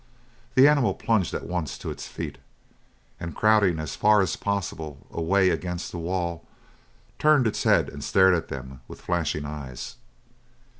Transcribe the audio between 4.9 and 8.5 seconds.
away against the wall, turned its head and stared at